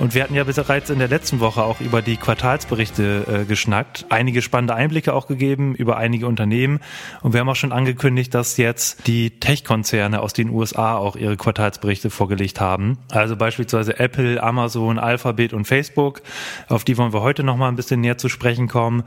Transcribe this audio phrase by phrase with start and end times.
[0.00, 4.06] Und wir hatten ja bereits in der letzten Woche auch über die Quartalsberichte äh, geschnackt,
[4.08, 6.80] einige spannende Einblicke auch gegeben über einige Unternehmen.
[7.20, 11.36] Und wir haben auch schon angekündigt, dass jetzt die Tech-Konzerne aus den USA auch ihre
[11.36, 12.96] Quartalsberichte vorgelegt haben.
[13.10, 16.22] Also beispielsweise Apple, Amazon, Alphabet und Facebook.
[16.70, 19.02] Auf die wollen wir heute noch mal ein bisschen näher zu sprechen kommen.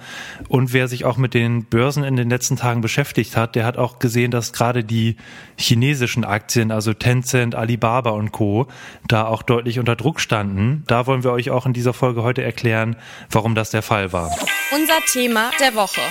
[0.47, 3.79] Und wer sich auch mit den Börsen in den letzten Tagen beschäftigt hat, der hat
[3.79, 5.15] auch gesehen, dass gerade die
[5.57, 8.67] chinesischen Aktien, also Tencent, Alibaba und Co.,
[9.07, 12.43] da auch deutlich unter Druck standen da wollen wir euch auch in dieser Folge heute
[12.43, 12.95] erklären,
[13.29, 14.31] warum das der Fall war.
[14.71, 16.01] Unser Thema der Woche.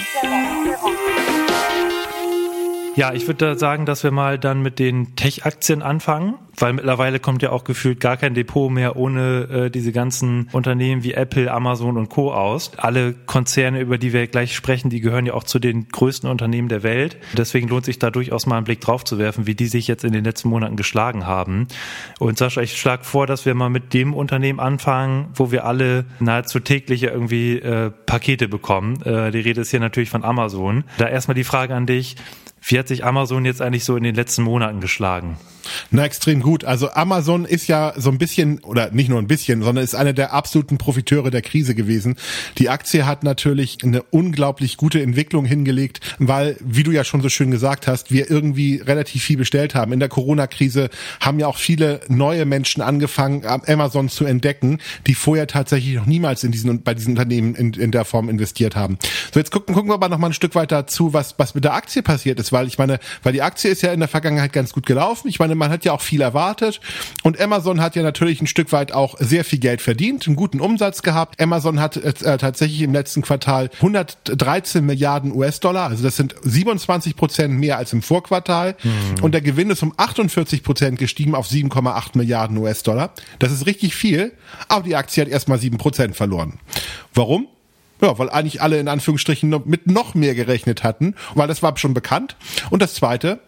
[2.95, 7.42] Ja, ich würde sagen, dass wir mal dann mit den Tech-Aktien anfangen weil mittlerweile kommt
[7.42, 11.97] ja auch gefühlt gar kein Depot mehr ohne äh, diese ganzen Unternehmen wie Apple, Amazon
[11.97, 12.33] und Co.
[12.33, 12.73] aus.
[12.77, 16.69] Alle Konzerne, über die wir gleich sprechen, die gehören ja auch zu den größten Unternehmen
[16.69, 17.17] der Welt.
[17.36, 20.05] Deswegen lohnt sich da durchaus mal einen Blick drauf zu werfen, wie die sich jetzt
[20.05, 21.69] in den letzten Monaten geschlagen haben.
[22.19, 26.05] Und Sascha, ich schlage vor, dass wir mal mit dem Unternehmen anfangen, wo wir alle
[26.20, 29.00] nahezu täglich irgendwie äh, Pakete bekommen.
[29.02, 30.84] Äh, die Rede ist hier natürlich von Amazon.
[30.98, 32.17] Da erstmal die Frage an dich.
[32.64, 35.36] Wie hat sich Amazon jetzt eigentlich so in den letzten Monaten geschlagen?
[35.91, 36.64] Na, extrem gut.
[36.64, 40.12] Also Amazon ist ja so ein bisschen, oder nicht nur ein bisschen, sondern ist einer
[40.12, 42.16] der absoluten Profiteure der Krise gewesen.
[42.58, 47.28] Die Aktie hat natürlich eine unglaublich gute Entwicklung hingelegt, weil, wie du ja schon so
[47.28, 49.92] schön gesagt hast, wir irgendwie relativ viel bestellt haben.
[49.92, 50.90] In der Corona-Krise
[51.20, 56.44] haben ja auch viele neue Menschen angefangen, Amazon zu entdecken, die vorher tatsächlich noch niemals
[56.44, 58.98] in diesen, bei diesen Unternehmen in, in der Form investiert haben.
[59.33, 61.64] So, jetzt gucken, gucken wir aber noch mal ein Stück weiter zu, was, was mit
[61.64, 64.52] der Aktie passiert ist, weil ich meine, weil die Aktie ist ja in der Vergangenheit
[64.52, 65.28] ganz gut gelaufen.
[65.28, 66.81] Ich meine, meine, man hat ja auch viel erwartet
[67.22, 70.61] und Amazon hat ja natürlich ein Stück weit auch sehr viel Geld verdient, einen guten
[70.61, 71.41] Umsatz gehabt.
[71.41, 77.55] Amazon hat äh, tatsächlich im letzten Quartal 113 Milliarden US-Dollar, also das sind 27 Prozent
[77.55, 79.23] mehr als im Vorquartal mhm.
[79.23, 83.13] und der Gewinn ist um 48 Prozent gestiegen auf 7,8 Milliarden US-Dollar.
[83.39, 84.33] Das ist richtig viel,
[84.69, 86.58] aber die Aktie hat erstmal 7 Prozent verloren.
[87.14, 87.48] Warum?
[88.02, 91.95] Ja, weil eigentlich alle in Anführungsstrichen mit noch mehr gerechnet hatten, weil das war schon
[91.95, 92.36] bekannt.
[92.70, 93.39] Und das zweite,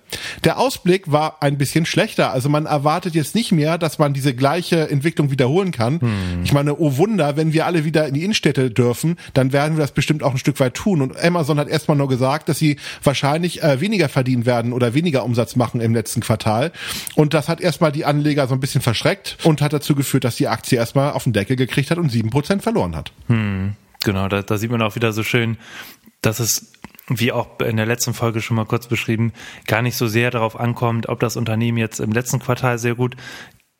[0.44, 2.30] der Ausblick war ein bisschen schlechter.
[2.32, 6.00] Also man erwartet jetzt nicht mehr, dass man diese gleiche Entwicklung wiederholen kann.
[6.00, 6.44] Hm.
[6.44, 9.82] Ich meine, oh Wunder, wenn wir alle wieder in die Innenstädte dürfen, dann werden wir
[9.82, 11.02] das bestimmt auch ein Stück weit tun.
[11.02, 15.24] Und Amazon hat erstmal nur gesagt, dass sie wahrscheinlich äh, weniger verdienen werden oder weniger
[15.24, 16.70] Umsatz machen im letzten Quartal.
[17.16, 20.36] Und das hat erstmal die Anleger so ein bisschen verschreckt und hat dazu geführt, dass
[20.36, 23.10] die Aktie erstmal auf den Deckel gekriegt hat und sieben Prozent verloren hat.
[23.26, 23.74] Hm.
[24.04, 25.56] Genau, da, da sieht man auch wieder so schön,
[26.20, 26.72] dass es
[27.08, 29.32] wie auch in der letzten Folge schon mal kurz beschrieben,
[29.66, 33.16] gar nicht so sehr darauf ankommt, ob das Unternehmen jetzt im letzten Quartal sehr gut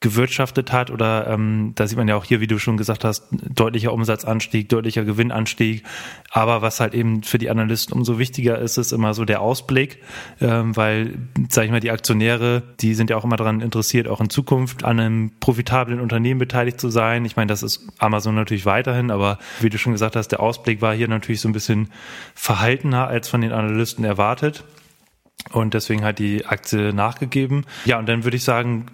[0.05, 3.25] gewirtschaftet hat oder ähm, da sieht man ja auch hier, wie du schon gesagt hast,
[3.31, 5.83] deutlicher Umsatzanstieg, deutlicher Gewinnanstieg.
[6.31, 10.03] Aber was halt eben für die Analysten umso wichtiger ist, ist immer so der Ausblick,
[10.43, 11.15] ähm, weil,
[11.49, 14.85] sage ich mal, die Aktionäre, die sind ja auch immer daran interessiert, auch in Zukunft
[14.85, 17.25] an einem profitablen Unternehmen beteiligt zu sein.
[17.25, 20.83] Ich meine, das ist Amazon natürlich weiterhin, aber wie du schon gesagt hast, der Ausblick
[20.83, 21.89] war hier natürlich so ein bisschen
[22.35, 24.65] verhaltener als von den Analysten erwartet.
[25.53, 27.65] Und deswegen hat die Aktie nachgegeben.
[27.87, 28.87] Ja, und dann würde ich sagen,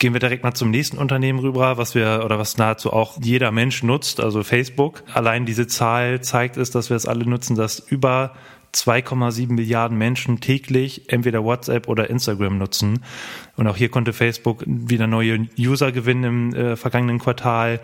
[0.00, 3.50] Gehen wir direkt mal zum nächsten Unternehmen rüber, was wir oder was nahezu auch jeder
[3.50, 5.02] Mensch nutzt, also Facebook.
[5.12, 8.36] Allein diese Zahl zeigt es, dass wir es alle nutzen, dass über
[8.74, 13.00] 2,7 Milliarden Menschen täglich entweder WhatsApp oder Instagram nutzen.
[13.58, 17.80] Und auch hier konnte Facebook wieder neue User gewinnen im äh, vergangenen Quartal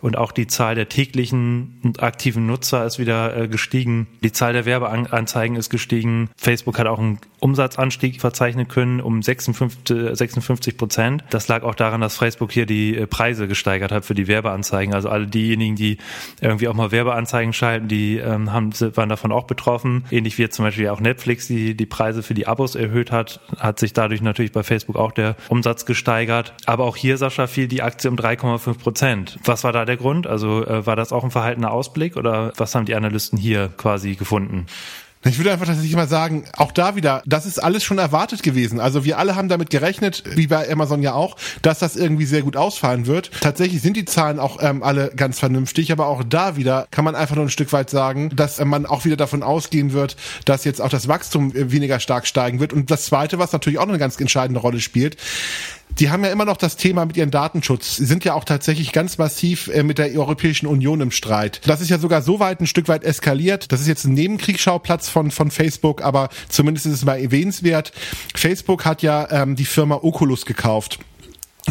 [0.00, 4.06] und auch die Zahl der täglichen und aktiven Nutzer ist wieder äh, gestiegen.
[4.22, 6.30] Die Zahl der Werbeanzeigen ist gestiegen.
[6.36, 11.24] Facebook hat auch einen Umsatzanstieg verzeichnen können um 56, Prozent.
[11.30, 14.94] Das lag auch daran, dass Facebook hier die äh, Preise gesteigert hat für die Werbeanzeigen.
[14.94, 15.98] Also alle diejenigen, die
[16.40, 20.04] irgendwie auch mal Werbeanzeigen schalten, die ähm, haben, waren davon auch betroffen.
[20.12, 23.40] Ähnlich wie jetzt zum Beispiel auch Netflix, die die Preise für die Abos erhöht hat,
[23.58, 26.54] hat sich dadurch natürlich bei Facebook auch der Umsatz gesteigert.
[26.64, 29.38] Aber auch hier, Sascha, fiel die Aktie um 3,5 Prozent.
[29.44, 30.26] Was war da der Grund?
[30.26, 34.14] Also äh, war das auch ein verhaltener Ausblick oder was haben die Analysten hier quasi
[34.14, 34.66] gefunden?
[35.24, 38.78] Ich würde einfach tatsächlich mal sagen, auch da wieder, das ist alles schon erwartet gewesen.
[38.78, 42.42] Also wir alle haben damit gerechnet, wie bei Amazon ja auch, dass das irgendwie sehr
[42.42, 43.30] gut ausfallen wird.
[43.40, 47.16] Tatsächlich sind die Zahlen auch ähm, alle ganz vernünftig, aber auch da wieder kann man
[47.16, 50.64] einfach nur ein Stück weit sagen, dass äh, man auch wieder davon ausgehen wird, dass
[50.64, 52.72] jetzt auch das Wachstum äh, weniger stark steigen wird.
[52.72, 55.16] Und das Zweite, was natürlich auch eine ganz entscheidende Rolle spielt,
[55.98, 57.96] die haben ja immer noch das Thema mit ihrem Datenschutz.
[57.96, 61.60] Sie sind ja auch tatsächlich ganz massiv äh, mit der Europäischen Union im Streit.
[61.66, 63.72] Das ist ja sogar so weit ein Stück weit eskaliert.
[63.72, 67.92] Das ist jetzt ein Nebenkriegsschauplatz von, von Facebook, aber zumindest ist es mal erwähnenswert.
[68.34, 70.98] Facebook hat ja ähm, die Firma Oculus gekauft.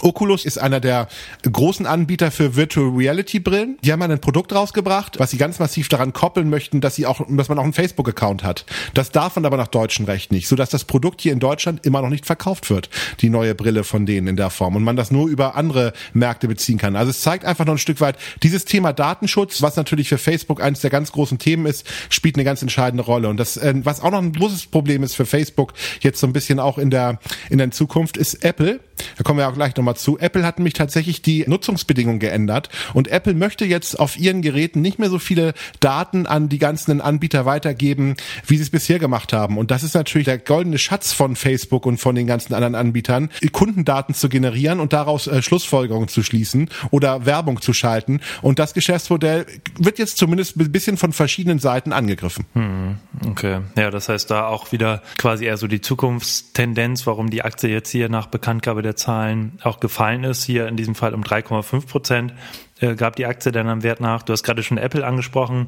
[0.08, 1.10] Oculus ist einer der
[1.44, 3.78] großen Anbieter für Virtual Reality Brillen.
[3.84, 7.22] Die haben ein Produkt rausgebracht, was sie ganz massiv daran koppeln möchten, dass sie auch,
[7.28, 8.66] dass man auch einen Facebook Account hat.
[8.94, 12.02] Das darf man aber nach deutschem Recht nicht, sodass das Produkt hier in Deutschland immer
[12.02, 12.90] noch nicht verkauft wird.
[13.20, 16.48] Die neue Brille von denen in der Form und man das nur über andere Märkte
[16.48, 16.96] beziehen kann.
[16.96, 20.62] Also es zeigt einfach noch ein Stück weit dieses Thema Datenschutz, was natürlich für Facebook
[20.62, 23.28] eines der ganz großen Themen ist, spielt eine ganz entscheidende Rolle.
[23.28, 26.34] Und das, äh, was auch noch ein großes Problem ist für Facebook jetzt so ein
[26.34, 27.20] bisschen auch in der
[27.50, 28.80] in der Zukunft ist Apple.
[29.18, 30.18] Da kommen wir auch gleich nochmal zu.
[30.20, 35.00] Apple hat nämlich tatsächlich die Nutzungsbedingungen geändert und Apple möchte jetzt auf ihren Geräten nicht
[35.00, 38.16] mehr so viele Daten an die ganzen Anbieter weitergeben,
[38.46, 39.58] wie sie es bisher gemacht haben.
[39.58, 43.30] Und das ist natürlich der goldene Schatz von Facebook und von den ganzen anderen Anbietern,
[43.52, 48.22] Kundendaten zu generieren und daraus äh, Schlussfolgerungen zu schließen oder Werbung zu schalten.
[48.42, 49.46] Und das Geschäftsmodell
[49.78, 52.46] wird jetzt zumindest ein bisschen von verschiedenen Seiten angegriffen.
[52.54, 52.98] Hm,
[53.30, 57.70] okay, ja, das heißt da auch wieder quasi eher so die Zukunftstendenz, warum die Aktie
[57.70, 60.44] jetzt hier nach Bekanntgabe der Zahlen auch gefallen ist.
[60.44, 62.34] Hier in diesem Fall um 3,5 Prozent
[62.80, 64.24] äh, gab die Aktie dann am Wert nach.
[64.24, 65.68] Du hast gerade schon Apple angesprochen.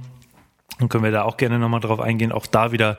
[0.80, 2.32] Dann können wir da auch gerne nochmal drauf eingehen.
[2.32, 2.98] Auch da wieder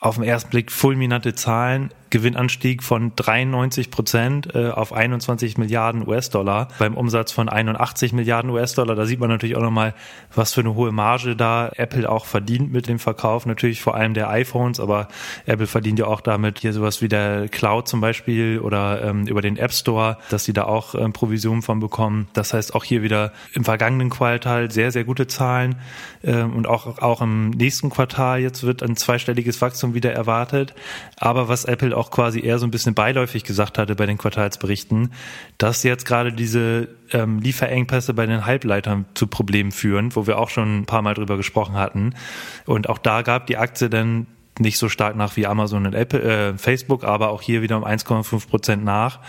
[0.00, 1.90] auf den ersten Blick fulminante Zahlen.
[2.10, 8.94] Gewinnanstieg von 93 Prozent äh, auf 21 Milliarden US-Dollar beim Umsatz von 81 Milliarden US-Dollar.
[8.94, 9.94] Da sieht man natürlich auch nochmal,
[10.34, 13.46] was für eine hohe Marge da Apple auch verdient mit dem Verkauf.
[13.46, 15.08] Natürlich vor allem der iPhones, aber
[15.46, 19.42] Apple verdient ja auch damit hier sowas wie der Cloud zum Beispiel oder ähm, über
[19.42, 22.28] den App Store, dass sie da auch ähm, Provisionen von bekommen.
[22.32, 25.76] Das heißt auch hier wieder im vergangenen Quartal sehr, sehr gute Zahlen
[26.24, 30.74] ähm, und auch, auch im nächsten Quartal jetzt wird ein zweistelliges Wachstum wieder erwartet.
[31.16, 35.12] Aber was Apple auch quasi eher so ein bisschen beiläufig gesagt hatte bei den Quartalsberichten,
[35.58, 40.50] dass jetzt gerade diese ähm, Lieferengpässe bei den Halbleitern zu Problemen führen, wo wir auch
[40.50, 42.14] schon ein paar Mal drüber gesprochen hatten.
[42.66, 44.26] Und auch da gab die Aktie dann
[44.58, 47.84] nicht so stark nach wie Amazon und Apple, äh, Facebook, aber auch hier wieder um
[47.84, 49.20] 1,5 Prozent nach.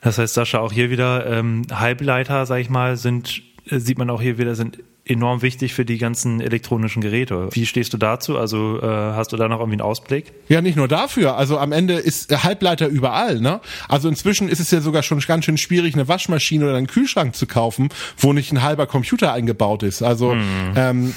[0.00, 4.10] Das heißt, Sascha, auch hier wieder ähm, Halbleiter, sag ich mal, sind äh, sieht man
[4.10, 7.48] auch hier wieder, sind enorm wichtig für die ganzen elektronischen Geräte.
[7.52, 8.38] Wie stehst du dazu?
[8.38, 10.32] Also äh, hast du da noch irgendwie einen Ausblick?
[10.48, 11.36] Ja, nicht nur dafür.
[11.36, 13.40] Also am Ende ist Halbleiter überall.
[13.40, 13.60] Ne?
[13.88, 17.34] Also inzwischen ist es ja sogar schon ganz schön schwierig, eine Waschmaschine oder einen Kühlschrank
[17.34, 17.88] zu kaufen,
[18.18, 20.02] wo nicht ein halber Computer eingebaut ist.
[20.02, 20.42] Also hm.
[20.76, 21.14] ähm,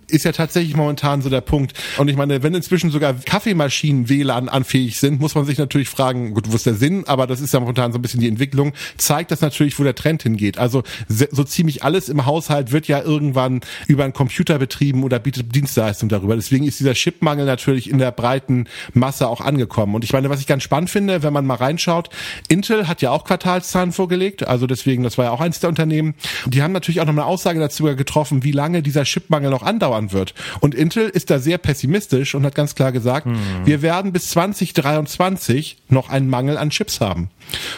[0.08, 1.74] ist ja tatsächlich momentan so der Punkt.
[1.98, 6.34] Und ich meine, wenn inzwischen sogar Kaffeemaschinen WLAN anfähig sind, muss man sich natürlich fragen,
[6.34, 7.04] gut, wo ist der Sinn?
[7.06, 8.72] Aber das ist ja momentan so ein bisschen die Entwicklung.
[8.96, 10.58] Zeigt das natürlich, wo der Trend hingeht.
[10.58, 15.18] Also so ziemlich alles im Haushalt wird ja irgendwie irgendwann über einen Computer betrieben oder
[15.18, 16.34] bietet Dienstleistung darüber.
[16.34, 19.94] Deswegen ist dieser Chipmangel natürlich in der breiten Masse auch angekommen.
[19.94, 22.08] Und ich meine, was ich ganz spannend finde, wenn man mal reinschaut,
[22.48, 26.14] Intel hat ja auch Quartalszahlen vorgelegt, also deswegen, das war ja auch eins der Unternehmen.
[26.46, 30.12] Die haben natürlich auch noch eine Aussage dazu getroffen, wie lange dieser Chipmangel noch andauern
[30.12, 30.34] wird.
[30.60, 33.36] Und Intel ist da sehr pessimistisch und hat ganz klar gesagt, hm.
[33.64, 37.30] wir werden bis 2023 noch einen Mangel an Chips haben.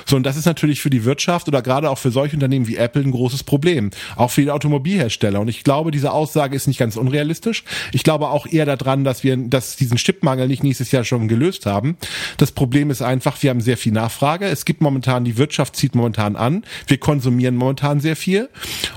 [0.07, 2.77] So, und das ist natürlich für die Wirtschaft oder gerade auch für solche Unternehmen wie
[2.77, 3.91] Apple ein großes Problem.
[4.17, 5.40] Auch für die Automobilhersteller.
[5.41, 7.65] Und ich glaube, diese Aussage ist nicht ganz unrealistisch.
[7.93, 11.67] Ich glaube auch eher daran, dass wir, dass diesen Chipmangel nicht nächstes Jahr schon gelöst
[11.67, 11.97] haben.
[12.37, 14.47] Das Problem ist einfach, wir haben sehr viel Nachfrage.
[14.47, 16.65] Es gibt momentan, die Wirtschaft zieht momentan an.
[16.87, 18.49] Wir konsumieren momentan sehr viel.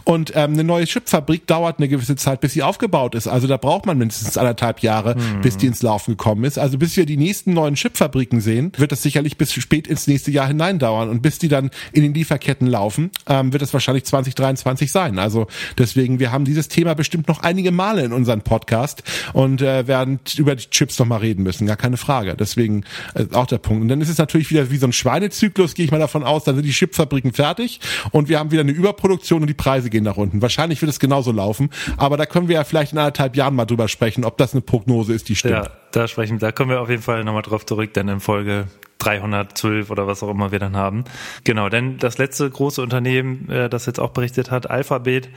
[0.04, 3.28] Und ähm, eine neue Chipfabrik dauert eine gewisse Zeit, bis sie aufgebaut ist.
[3.28, 5.42] Also da braucht man mindestens anderthalb Jahre, mhm.
[5.42, 6.60] bis die ins Laufen gekommen ist.
[6.60, 10.32] Also bis wir die nächsten neuen Chipfabriken sehen, wird das sicherlich bis spät ins nächste
[10.32, 11.10] Jahr hinein hineindauern.
[11.10, 15.20] Und bis die dann in den Lieferketten laufen, ähm, wird es wahrscheinlich 2023 sein.
[15.20, 15.48] Also
[15.78, 20.20] deswegen, wir haben dieses Thema bestimmt noch einige Male in unserem Podcast und äh, werden
[20.38, 22.36] über die Chips noch mal reden müssen, gar keine Frage.
[22.38, 22.84] Deswegen
[23.16, 23.82] äh, auch der Punkt.
[23.82, 26.44] Und dann ist es natürlich wieder wie so ein Schweinezyklus, gehe ich mal davon aus,
[26.44, 27.80] dann sind die Chipfabriken fertig
[28.12, 30.42] und wir haben wieder eine Überproduktion und die Preise gehen nach unten.
[30.42, 33.66] Wahrscheinlich wird es genauso laufen, aber da können wir ja vielleicht in anderthalb Jahren mal
[33.66, 35.54] drüber sprechen, ob das eine Prognose ist, die stimmt.
[35.54, 38.68] Ja, da sprechen, da kommen wir auf jeden Fall nochmal drauf zurück, denn in Folge
[39.00, 41.04] 312 oder was auch immer wir dann haben.
[41.44, 45.30] Genau, denn das letzte große Unternehmen, äh, das jetzt auch berichtet hat, Alphabet,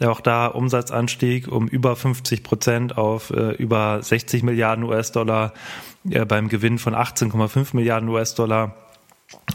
[0.00, 5.52] auch da Umsatzanstieg um über 50 Prozent auf äh, über 60 Milliarden US-Dollar
[6.08, 8.74] äh, beim Gewinn von 18,5 Milliarden US-Dollar.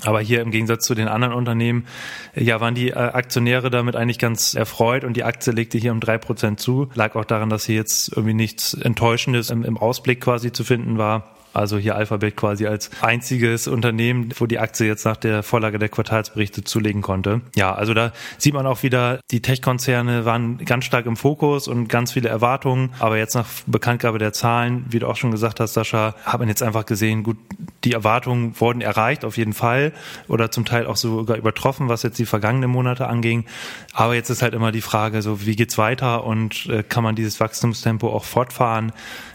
[0.05, 1.87] Aber hier im Gegensatz zu den anderen Unternehmen,
[2.35, 6.17] ja, waren die Aktionäre damit eigentlich ganz erfreut und die Aktie legte hier um drei
[6.17, 6.89] Prozent zu.
[6.93, 10.97] Lag auch daran, dass hier jetzt irgendwie nichts Enttäuschendes im, im Ausblick quasi zu finden
[10.97, 11.32] war.
[11.53, 15.89] Also hier Alphabet quasi als einziges Unternehmen, wo die Aktie jetzt nach der Vorlage der
[15.89, 17.41] Quartalsberichte zulegen konnte.
[17.55, 21.87] Ja, also da sieht man auch wieder, die Tech-Konzerne waren ganz stark im Fokus und
[21.87, 22.91] ganz viele Erwartungen.
[22.99, 26.49] Aber jetzt nach Bekanntgabe der Zahlen, wie du auch schon gesagt hast, Sascha, hat man
[26.49, 27.37] jetzt einfach gesehen, gut,
[27.83, 29.93] die Erwartungen wurden erreicht, auf jeden Fall.
[30.27, 33.45] Oder zum Teil auch sogar übertroffen, was jetzt die vergangenen Monate anging.
[33.93, 37.15] Aber jetzt ist halt immer die Frage, so wie geht's weiter und äh, kann man
[37.15, 38.91] dieses Wachstumstempo auch fortfahren?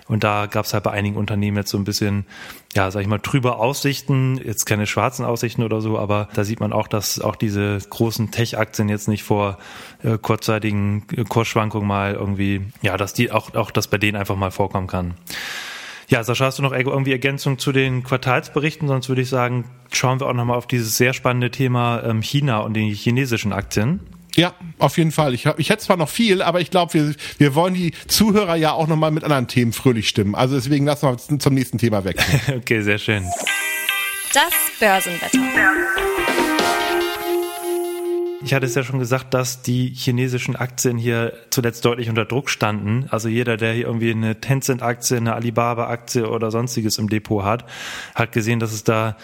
[0.09, 2.08] Und da gab es halt bei einigen Unternehmen jetzt so ein bisschen,
[2.75, 6.61] ja, sag ich mal, trüber Aussichten, jetzt keine schwarzen Aussichten oder so, aber da sieht
[6.61, 9.59] man auch, dass auch diese großen Tech-Aktien jetzt nicht vor
[10.03, 14.51] äh, kurzzeitigen Kursschwankungen mal irgendwie, ja, dass die auch, auch das bei denen einfach mal
[14.51, 15.15] vorkommen kann.
[16.09, 18.89] Ja, Sascha, hast du noch irgendwie Ergänzung zu den Quartalsberichten?
[18.89, 22.61] Sonst würde ich sagen, schauen wir auch nochmal auf dieses sehr spannende Thema ähm, China
[22.61, 24.01] und die chinesischen Aktien.
[24.39, 25.35] Ja, auf jeden Fall.
[25.35, 28.71] Ich, ich hätte zwar noch viel, aber ich glaube, wir, wir wollen die Zuhörer ja
[28.71, 30.37] auch nochmal mit anderen Themen fröhlich stimmen.
[30.37, 32.25] Also deswegen lassen wir zum nächsten Thema weg.
[32.57, 33.25] okay, sehr schön.
[34.33, 35.41] Das Börsenwetter.
[38.45, 42.49] Ich hatte es ja schon gesagt, dass die chinesischen Aktien hier zuletzt deutlich unter Druck
[42.49, 43.07] standen.
[43.11, 47.65] Also jeder, der hier irgendwie eine Tencent-Aktie, eine Alibaba-Aktie oder sonstiges im Depot hat,
[48.15, 49.17] hat gesehen, dass es da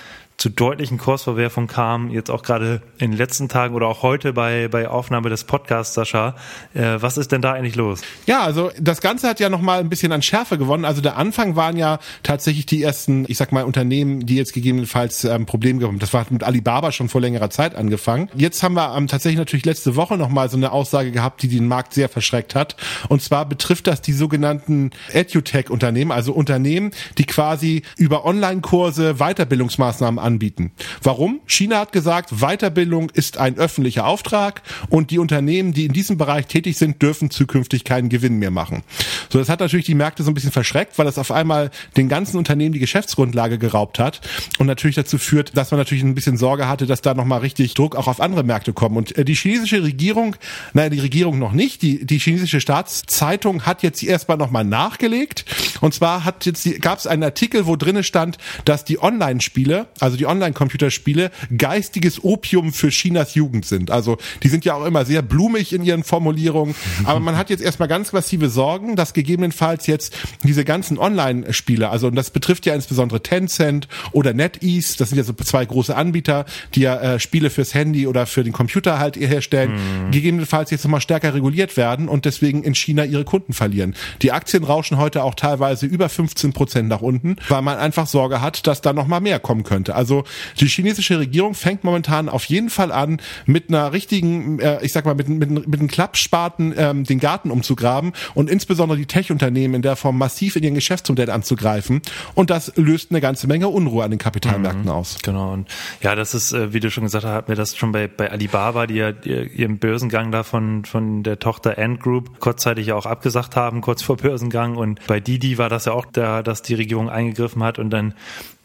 [0.44, 4.68] zu deutlichen Kursverwerfungen kam, jetzt auch gerade in den letzten Tagen oder auch heute bei,
[4.68, 6.36] bei Aufnahme des Podcasts, Sascha.
[6.74, 8.02] Äh, was ist denn da eigentlich los?
[8.26, 10.84] Ja, also das Ganze hat ja nochmal ein bisschen an Schärfe gewonnen.
[10.84, 15.24] Also der Anfang waren ja tatsächlich die ersten, ich sag mal, Unternehmen, die jetzt gegebenenfalls
[15.24, 15.98] ähm, Probleme haben.
[15.98, 18.28] Das war mit Alibaba schon vor längerer Zeit angefangen.
[18.34, 21.68] Jetzt haben wir ähm, tatsächlich natürlich letzte Woche nochmal so eine Aussage gehabt, die den
[21.68, 22.76] Markt sehr verschreckt hat.
[23.08, 30.72] Und zwar betrifft das die sogenannten EduTech-Unternehmen, also Unternehmen, die quasi über Online-Kurse Weiterbildungsmaßnahmen anbieten.
[31.02, 31.40] Warum?
[31.46, 36.46] China hat gesagt, Weiterbildung ist ein öffentlicher Auftrag und die Unternehmen, die in diesem Bereich
[36.46, 38.82] tätig sind, dürfen zukünftig keinen Gewinn mehr machen.
[39.30, 42.08] So, das hat natürlich die Märkte so ein bisschen verschreckt, weil das auf einmal den
[42.08, 44.20] ganzen Unternehmen die Geschäftsgrundlage geraubt hat
[44.58, 47.74] und natürlich dazu führt, dass man natürlich ein bisschen Sorge hatte, dass da nochmal richtig
[47.74, 48.96] Druck auch auf andere Märkte kommen.
[48.96, 50.36] Und äh, die chinesische Regierung,
[50.72, 55.44] naja, die Regierung noch nicht, die, die chinesische Staatszeitung hat jetzt erstmal nochmal nachgelegt.
[55.80, 60.14] Und zwar hat jetzt gab es einen Artikel, wo drinnen stand, dass die Online-Spiele, also
[60.14, 63.90] also die Online-Computerspiele, geistiges Opium für Chinas Jugend sind.
[63.90, 66.74] Also die sind ja auch immer sehr blumig in ihren Formulierungen.
[67.04, 72.06] Aber man hat jetzt erstmal ganz massive Sorgen, dass gegebenenfalls jetzt diese ganzen Online-Spiele, also
[72.06, 76.46] und das betrifft ja insbesondere Tencent oder NetEase, das sind ja so zwei große Anbieter,
[76.74, 80.10] die ja äh, Spiele fürs Handy oder für den Computer halt herstellen, mhm.
[80.10, 83.94] gegebenenfalls jetzt nochmal stärker reguliert werden und deswegen in China ihre Kunden verlieren.
[84.22, 88.40] Die Aktien rauschen heute auch teilweise über 15 Prozent nach unten, weil man einfach Sorge
[88.40, 89.94] hat, dass da nochmal mehr kommen könnte.
[89.94, 90.24] Also also
[90.60, 95.06] die chinesische Regierung fängt momentan auf jeden Fall an, mit einer richtigen, äh, ich sag
[95.06, 99.82] mal, mit, mit, mit einem Klappspaten ähm, den Garten umzugraben und insbesondere die Tech-Unternehmen in
[99.82, 102.02] der Form massiv in ihren Geschäftsmodell anzugreifen.
[102.34, 105.16] Und das löst eine ganze Menge Unruhe an den Kapitalmärkten mhm, aus.
[105.22, 105.54] Genau.
[105.54, 105.68] Und
[106.02, 108.30] ja, das ist, äh, wie du schon gesagt hast, hatten wir das schon bei, bei
[108.30, 113.06] Alibaba, die ja ihren Börsengang da von, von der Tochter Ant Group kurzzeitig ja auch
[113.06, 114.76] abgesagt haben, kurz vor Börsengang.
[114.76, 118.14] Und bei Didi war das ja auch da, dass die Regierung eingegriffen hat und dann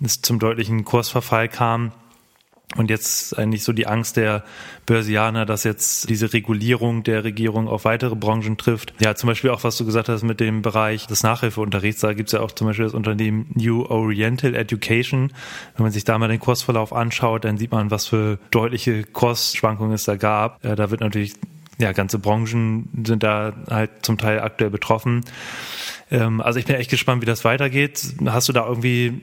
[0.01, 1.91] es zum deutlichen Kursverfall kam.
[2.75, 4.44] Und jetzt eigentlich so die Angst der
[4.86, 8.94] Börsianer, dass jetzt diese Regulierung der Regierung auf weitere Branchen trifft.
[9.00, 12.01] Ja, zum Beispiel auch, was du gesagt hast mit dem Bereich des Nachhilfeunterrichts.
[12.01, 15.34] Da gibt's ja auch zum Beispiel das Unternehmen New Oriental Education.
[15.77, 19.94] Wenn man sich da mal den Kursverlauf anschaut, dann sieht man, was für deutliche Kursschwankungen
[19.94, 20.62] es da gab.
[20.62, 21.34] Da wird natürlich,
[21.80, 25.24] ja, ganze Branchen sind da halt zum Teil aktuell betroffen.
[26.12, 28.14] Ähm, also ich bin echt gespannt, wie das weitergeht.
[28.26, 29.22] Hast du da irgendwie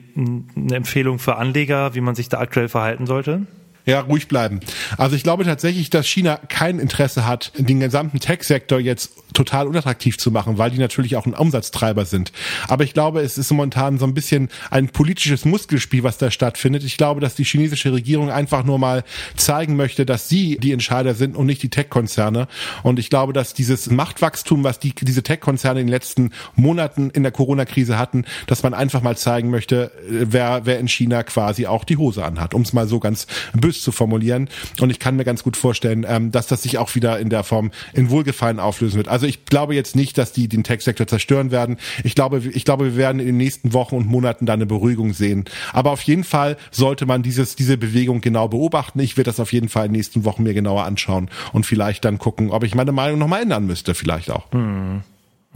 [0.55, 3.45] eine Empfehlung für Anleger, wie man sich da aktuell verhalten sollte?
[3.85, 4.59] Ja, ruhig bleiben.
[4.97, 10.17] Also ich glaube tatsächlich, dass China kein Interesse hat, den gesamten Tech-Sektor jetzt total unattraktiv
[10.17, 12.31] zu machen, weil die natürlich auch ein Umsatztreiber sind.
[12.67, 16.83] Aber ich glaube, es ist momentan so ein bisschen ein politisches Muskelspiel, was da stattfindet.
[16.83, 19.03] Ich glaube, dass die chinesische Regierung einfach nur mal
[19.35, 22.47] zeigen möchte, dass sie die Entscheider sind und nicht die Tech-Konzerne.
[22.81, 27.21] Und ich glaube, dass dieses Machtwachstum, was die, diese Tech-Konzerne in den letzten Monaten in
[27.21, 31.83] der Corona-Krise hatten, dass man einfach mal zeigen möchte, wer, wer in China quasi auch
[31.83, 34.49] die Hose anhat, um es mal so ganz bös zu formulieren.
[34.81, 37.43] Und ich kann mir ganz gut vorstellen, ähm, dass das sich auch wieder in der
[37.43, 39.09] Form in Wohlgefallen auflösen wird.
[39.09, 41.77] Also ich glaube jetzt nicht, dass die den Tech-Sektor zerstören werden.
[42.03, 45.13] Ich glaube, ich glaube, wir werden in den nächsten Wochen und Monaten da eine Beruhigung
[45.13, 45.45] sehen.
[45.73, 48.99] Aber auf jeden Fall sollte man dieses, diese Bewegung genau beobachten.
[48.99, 52.05] Ich werde das auf jeden Fall in den nächsten Wochen mir genauer anschauen und vielleicht
[52.05, 54.51] dann gucken, ob ich meine Meinung nochmal ändern müsste, vielleicht auch.
[54.51, 55.01] Hm.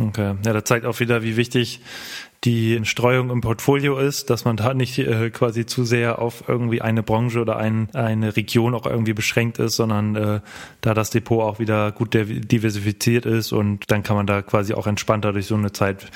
[0.02, 0.36] Okay.
[0.46, 1.82] Ja, das zeigt auch wieder, wie wichtig
[2.44, 6.82] die Streuung im Portfolio ist, dass man da nicht äh, quasi zu sehr auf irgendwie
[6.82, 10.40] eine Branche oder ein, eine Region auch irgendwie beschränkt ist, sondern äh,
[10.82, 14.88] da das Depot auch wieder gut diversifiziert ist und dann kann man da quasi auch
[14.88, 16.08] entspannter durch so eine Zeit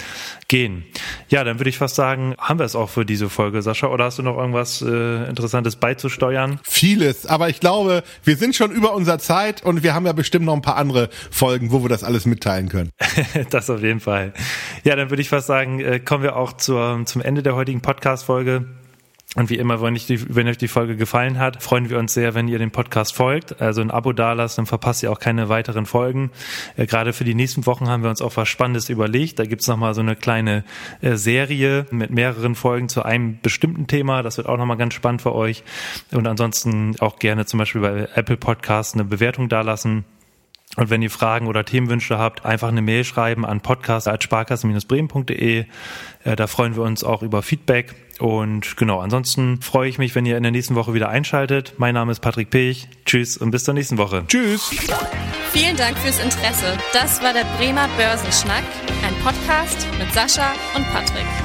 [0.48, 0.86] gehen.
[1.30, 4.06] Ja, dann würde ich fast sagen, haben wir es auch für diese Folge, Sascha, oder
[4.06, 6.60] hast du noch irgendwas äh, Interessantes beizusteuern?
[6.64, 10.46] Vieles, aber ich glaube, wir sind schon über unserer Zeit und wir haben ja bestimmt
[10.46, 12.90] noch ein paar andere Folgen, wo wir das alles mitteilen können.
[13.52, 14.34] das auf jeden Fall.
[14.86, 17.82] Ja, dann würde ich fast sagen, äh, kommen wir auch zur, zum Ende der heutigen
[17.82, 18.68] Podcast-Folge.
[19.34, 22.36] Und wie immer, wenn, die, wenn, euch die Folge gefallen hat, freuen wir uns sehr,
[22.36, 23.60] wenn ihr den Podcast folgt.
[23.60, 26.30] Also ein Abo dalasst, dann verpasst ihr auch keine weiteren Folgen.
[26.78, 29.40] Äh, gerade für die nächsten Wochen haben wir uns auch was Spannendes überlegt.
[29.40, 30.64] Da gibt's nochmal so eine kleine
[31.02, 34.22] äh, Serie mit mehreren Folgen zu einem bestimmten Thema.
[34.22, 35.64] Das wird auch nochmal ganz spannend für euch.
[36.12, 40.06] Und ansonsten auch gerne zum Beispiel bei Apple Podcasts eine Bewertung dalassen.
[40.78, 45.66] Und wenn ihr Fragen oder Themenwünsche habt, einfach eine Mail schreiben an podcast.sparkassen-bremen.de.
[46.24, 47.96] Äh, da freuen wir uns auch über Feedback.
[48.20, 51.74] Und genau, ansonsten freue ich mich, wenn ihr in der nächsten Woche wieder einschaltet.
[51.78, 52.88] Mein Name ist Patrick Pech.
[53.06, 54.24] Tschüss und bis zur nächsten Woche.
[54.28, 54.72] Tschüss.
[55.52, 56.78] Vielen Dank fürs Interesse.
[56.94, 58.64] Das war der Bremer Börsenschnack,
[59.06, 61.45] ein Podcast mit Sascha und Patrick.